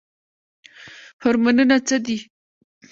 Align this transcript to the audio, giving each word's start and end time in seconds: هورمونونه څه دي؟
هورمونونه 1.21 1.77
څه 1.87 1.97
دي؟ 2.05 2.17